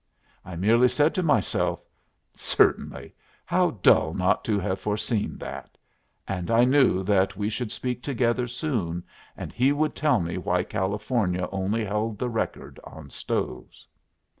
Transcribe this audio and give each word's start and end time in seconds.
I 0.43 0.55
merely 0.55 0.87
said 0.87 1.13
to 1.13 1.21
myself: 1.21 1.83
Certainly. 2.33 3.13
How 3.45 3.69
dull 3.83 4.15
not 4.15 4.43
to 4.45 4.57
have 4.59 4.79
foreseen 4.79 5.37
that! 5.37 5.77
And 6.27 6.49
I 6.49 6.63
knew 6.65 7.03
that 7.03 7.37
we 7.37 7.49
should 7.49 7.71
speak 7.71 8.01
together 8.01 8.47
soon, 8.47 9.03
and 9.37 9.53
he 9.53 9.71
would 9.71 9.93
tell 9.93 10.19
me 10.19 10.39
why 10.39 10.63
California 10.63 11.47
only 11.51 11.85
held 11.85 12.17
the 12.17 12.29
record 12.31 12.79
on 12.83 13.11
stoves. 13.11 13.85